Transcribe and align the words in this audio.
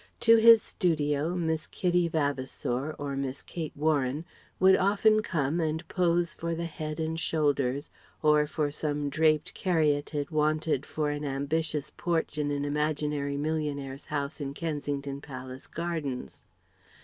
To 0.21 0.37
his 0.37 0.63
studio 0.63 1.35
Miss 1.35 1.67
Kitty 1.67 2.07
Vavasour 2.07 2.95
or 2.97 3.15
Miss 3.15 3.43
Kate 3.43 3.77
Warren 3.77 4.25
would 4.59 4.75
often 4.75 5.21
come 5.21 5.59
and 5.59 5.87
pose 5.87 6.33
for 6.33 6.55
the 6.55 6.65
head 6.65 6.99
and 6.99 7.19
shoulders, 7.19 7.91
or 8.23 8.47
for 8.47 8.71
some 8.71 9.09
draped 9.11 9.53
caryatid 9.53 10.31
wanted 10.31 10.87
for 10.87 11.11
an 11.11 11.23
ambitious 11.23 11.91
porch 11.95 12.39
in 12.39 12.49
an 12.49 12.65
imaginary 12.65 13.37
millionaire's 13.37 14.05
house 14.05 14.41
in 14.41 14.55
Kensington 14.55 15.21
Palace 15.21 15.67
Gardens. 15.67 16.45